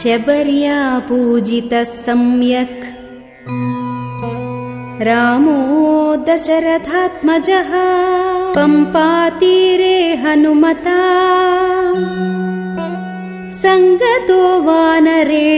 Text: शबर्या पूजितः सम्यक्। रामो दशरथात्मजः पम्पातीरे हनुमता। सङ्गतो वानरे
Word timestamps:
शबर्या 0.00 0.98
पूजितः 0.98 1.84
सम्यक्। 1.84 2.84
रामो 5.02 5.58
दशरथात्मजः 6.16 7.70
पम्पातीरे 8.54 10.16
हनुमता। 10.16 11.00
सङ्गतो 13.50 14.40
वानरे 14.62 15.49